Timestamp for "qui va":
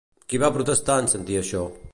0.31-0.49